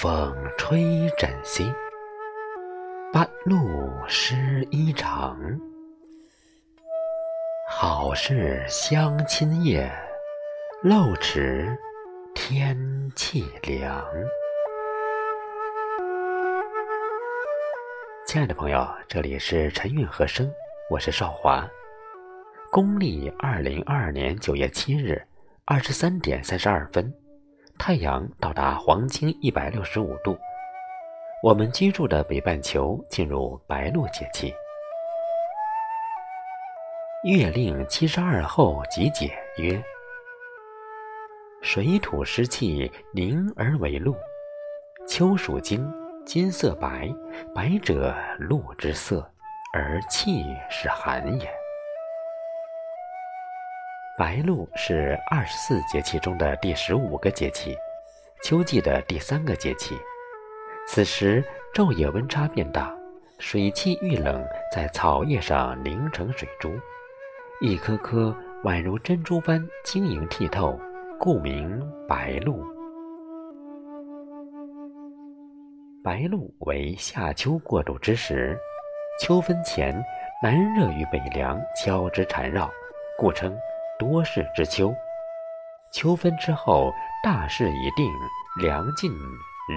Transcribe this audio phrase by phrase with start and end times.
[0.00, 1.74] 风吹枕西，
[3.12, 3.68] 半路
[4.06, 5.36] 湿衣裳。
[7.68, 9.90] 好事相亲夜，
[10.84, 11.76] 漏迟
[12.32, 12.78] 天
[13.16, 14.06] 气凉。
[18.24, 20.48] 亲爱的朋友，这里是晨韵和声，
[20.88, 21.68] 我是少华。
[22.70, 25.20] 公历二零二二年九月七日
[25.64, 27.12] 二十三点三十二分。
[27.78, 30.36] 太阳到达黄经一百六十五度，
[31.42, 34.52] 我们居住的北半球进入白露节气。
[37.24, 39.82] 月令七十二候集解曰：
[41.62, 44.14] 水土湿气凝而为露，
[45.06, 45.88] 秋属金，
[46.26, 47.08] 金色白，
[47.54, 49.20] 白者露之色，
[49.72, 51.57] 而气是寒也。
[54.18, 57.76] 白露是二十四节气中的第十五个节气，
[58.42, 59.96] 秋季的第三个节气。
[60.88, 62.92] 此时昼夜温差变大，
[63.38, 66.72] 水汽遇冷，在草叶上凝成水珠，
[67.60, 70.76] 一颗颗宛如珍珠般晶莹剔透，
[71.16, 72.60] 故名白露。
[76.02, 78.58] 白露为夏秋过渡之时，
[79.20, 79.94] 秋分前，
[80.42, 82.68] 南热与北凉交织缠绕，
[83.16, 83.56] 故称。
[83.98, 84.94] 多事之秋，
[85.92, 88.08] 秋分之后，大势已定，
[88.60, 89.10] 凉尽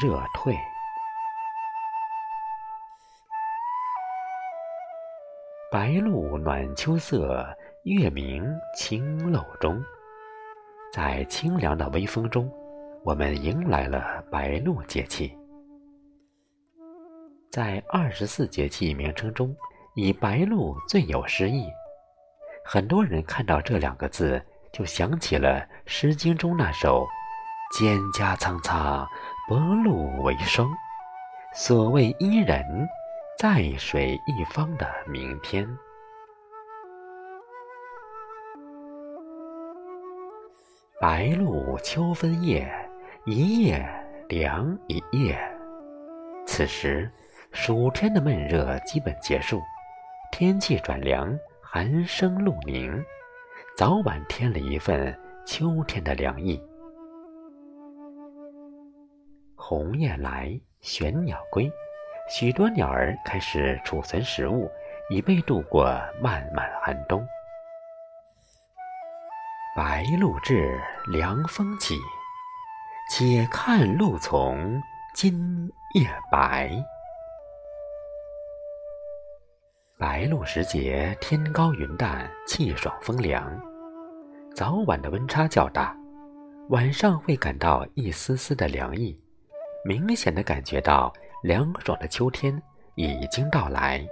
[0.00, 0.56] 热退。
[5.70, 7.46] 白露暖秋色，
[7.84, 8.42] 月明
[8.74, 9.84] 清漏中。
[10.92, 12.50] 在清凉的微风中，
[13.04, 15.36] 我们迎来了白露节气。
[17.50, 19.54] 在二十四节气名称中，
[19.94, 21.68] 以白露最有诗意。
[22.68, 27.06] 很多人看到这两个字，就想起了《诗经》中那首
[27.78, 29.06] “蒹葭苍苍，
[29.48, 30.68] 薄露为霜”，
[31.54, 32.60] 所谓“伊人，
[33.38, 35.64] 在水一方”的名篇。
[41.00, 42.68] 白露秋分夜，
[43.26, 43.88] 一夜
[44.28, 45.38] 凉一夜。
[46.44, 47.08] 此时，
[47.52, 49.62] 暑天的闷热基本结束，
[50.32, 51.32] 天气转凉。
[51.68, 53.04] 寒声露凝，
[53.76, 55.12] 早晚添了一份
[55.44, 56.62] 秋天的凉意。
[59.56, 61.68] 鸿雁来，玄鸟归，
[62.30, 64.70] 许多鸟儿开始储存食物，
[65.10, 65.86] 以备度过
[66.22, 67.26] 漫漫寒冬。
[69.74, 71.96] 白露至，凉风起，
[73.10, 74.80] 且看露从
[75.16, 76.70] 今夜白。
[79.98, 83.58] 白露时节，天高云淡，气爽风凉。
[84.54, 85.96] 早晚的温差较大，
[86.68, 89.18] 晚上会感到一丝丝的凉意，
[89.86, 91.10] 明显的感觉到
[91.42, 92.62] 凉爽的秋天
[92.94, 94.06] 已经到来。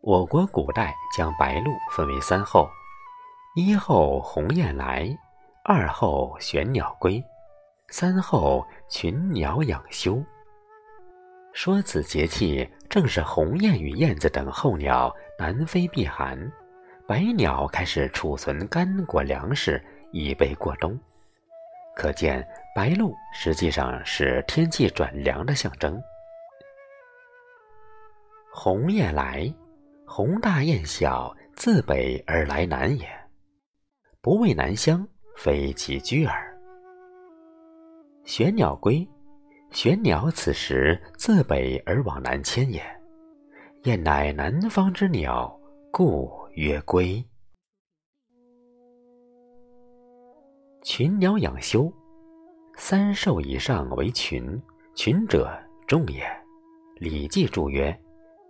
[0.00, 2.68] 我国古代将白露分为三候：
[3.54, 5.08] 一候鸿雁来，
[5.62, 7.22] 二候玄鸟归，
[7.86, 10.20] 三候群鸟养休。
[11.60, 16.38] 说此节气正是鸿雁与燕子等候鸟南飞避寒，
[17.04, 20.96] 百鸟开始储存干果粮食以备过冬。
[21.96, 22.46] 可见
[22.76, 26.00] 白露实际上是天气转凉的象征。
[28.52, 29.52] 鸿雁来，
[30.06, 33.08] 鸿大雁小，自北而来南也。
[34.22, 35.04] 不畏南乡，
[35.36, 36.56] 非其居耳。
[38.22, 39.04] 玄鸟归。
[39.70, 42.82] 玄鸟此时自北而往南迁也，
[43.84, 45.54] 燕乃南方之鸟，
[45.92, 47.22] 故曰归。
[50.82, 51.92] 群鸟养休，
[52.76, 54.60] 三兽以上为群，
[54.94, 55.50] 群者
[55.86, 56.24] 众也。
[56.96, 57.96] 《礼记》注曰：“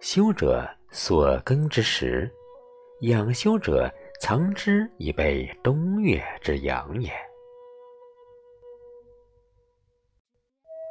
[0.00, 2.30] 休者，所耕之时；
[3.00, 7.10] 养休者，藏之以备冬月之阳也。”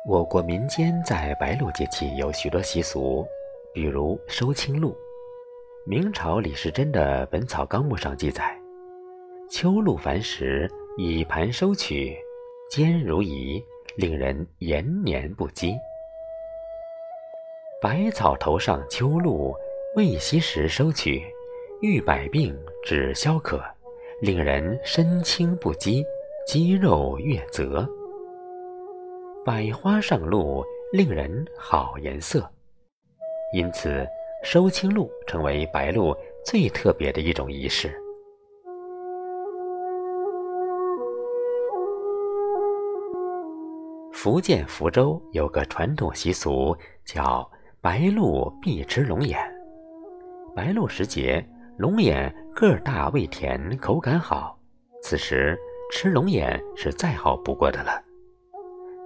[0.07, 3.27] 我国民间在白露节气有许多习俗，
[3.73, 4.95] 比如收青露。
[5.85, 8.57] 明朝李时珍的《本草纲目》上记载
[9.51, 10.65] ：“秋露繁时，
[10.97, 12.15] 以盘收取，
[12.71, 13.61] 坚如饴，
[13.97, 15.75] 令人延年不饥。”
[17.83, 19.53] 百草头上秋露，
[19.97, 21.21] 未息时收取，
[21.81, 23.61] 愈百病，止消渴，
[24.21, 26.01] 令人身轻不饥，
[26.47, 27.85] 肌肉越泽。
[29.47, 30.61] 百花上露，
[30.91, 32.45] 令人好颜色，
[33.53, 34.05] 因此
[34.43, 36.13] 收青露成为白露
[36.43, 37.97] 最特别的一种仪式。
[44.11, 49.39] 福建福州有个传统习俗，叫白露必吃龙眼。
[50.53, 51.41] 白露时节，
[51.77, 54.59] 龙眼个大、味甜、口感好，
[55.01, 55.57] 此时
[55.89, 58.03] 吃龙眼是再好不过的了。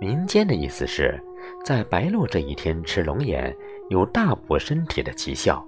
[0.01, 1.21] 民间的意思是，
[1.63, 3.55] 在白露这一天吃龙眼
[3.91, 5.63] 有大补身体的奇效，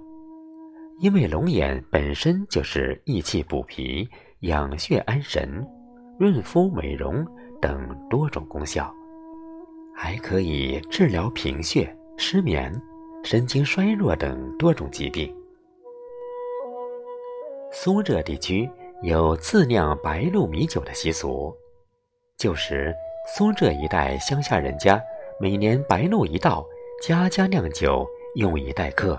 [0.98, 4.08] 因为龙眼本身就是益气补脾、
[4.40, 5.64] 养血安神、
[6.18, 7.24] 润肤美容
[7.62, 8.92] 等多种功效。
[9.94, 12.74] 还可以治疗贫血、失眠、
[13.22, 15.32] 神经衰弱等多种疾病。
[17.70, 18.68] 苏浙地区
[19.04, 21.54] 有自酿白露米酒的习俗，
[22.36, 22.92] 旧时
[23.26, 25.02] 苏浙一带乡下人家
[25.40, 26.62] 每年白露一到，
[27.02, 29.18] 家家酿酒，用以待客。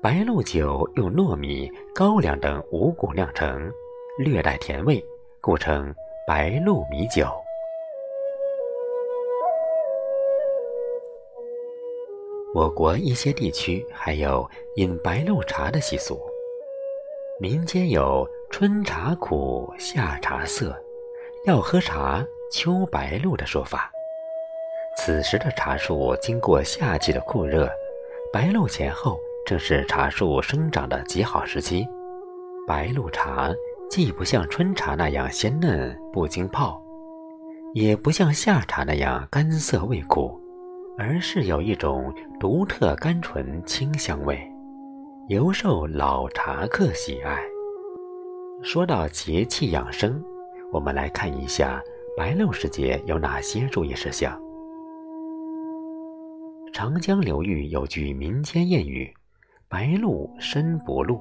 [0.00, 3.70] 白露酒用糯米、高粱等五谷酿成，
[4.18, 5.04] 略带甜味，
[5.40, 5.92] 故称
[6.28, 7.26] 白露米酒。
[12.54, 16.20] 我国一些地区还有饮白露茶的习俗。
[17.40, 20.72] 民间有“春茶苦，夏茶涩，
[21.44, 23.90] 要喝茶秋白露”的说法。
[24.96, 27.68] 此时的茶树经过夏季的酷热，
[28.32, 31.84] 白露前后正是茶树生长的极好时期。
[32.66, 33.50] 白露茶
[33.90, 36.80] 既不像春茶那样鲜嫩不经泡，
[37.74, 40.40] 也不像夏茶那样干涩味苦。
[40.98, 44.38] 而是有一种独特甘醇清香味，
[45.28, 47.42] 尤受老茶客喜爱。
[48.62, 50.22] 说到节气养生，
[50.72, 51.80] 我们来看一下
[52.16, 54.36] 白露时节有哪些注意事项。
[56.72, 59.12] 长江流域有句民间谚语
[59.68, 61.20] ：“白露身不露”，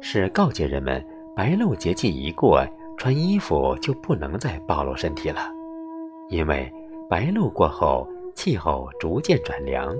[0.00, 1.04] 是告诫人们
[1.36, 2.66] 白露节气一过，
[2.96, 5.40] 穿衣服就不能再暴露身体了，
[6.30, 6.72] 因为
[7.08, 8.08] 白露过后。
[8.32, 9.94] 气候逐渐转凉，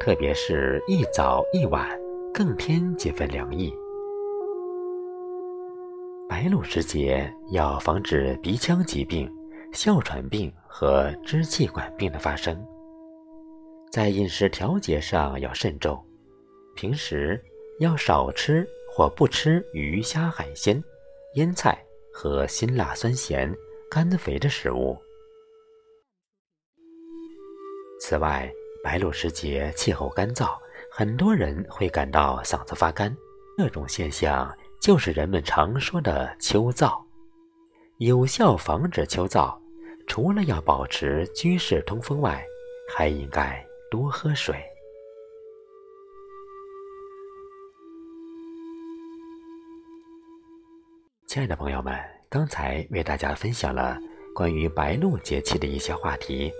[0.00, 1.86] 特别是一早一晚，
[2.32, 3.74] 更添几分凉意。
[6.28, 9.32] 白露时节要防止鼻腔疾病、
[9.72, 12.60] 哮喘病和支气管病的发生。
[13.92, 16.04] 在饮食调节上要慎重，
[16.74, 17.40] 平时
[17.78, 20.82] 要少吃或不吃鱼虾海鲜、
[21.34, 21.80] 腌菜
[22.12, 23.54] 和辛辣酸咸、
[23.88, 24.98] 甘肥的食物。
[28.00, 28.52] 此外，
[28.82, 30.58] 白露时节气候干燥，
[30.90, 33.16] 很多人会感到嗓子发干。
[33.56, 34.54] 这种现象
[34.86, 36.96] 就是人们常说的秋燥。
[37.96, 39.52] 有效防止秋燥，
[40.06, 42.40] 除了要保持居室通风外，
[42.94, 43.60] 还应该
[43.90, 44.54] 多喝水。
[51.26, 51.98] 亲爱的朋友们，
[52.28, 53.98] 刚才为大家分享了
[54.32, 56.52] 关于白露节气的一些话题。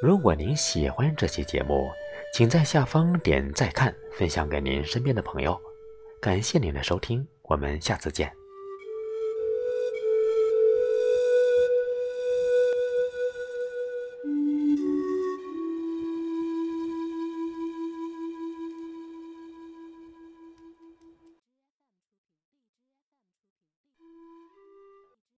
[0.00, 1.90] 如果您喜欢这期节目，
[2.32, 5.60] 请在下方点再看，分享给您身边的朋友。
[6.20, 8.47] 感谢您的收听，我们下次见。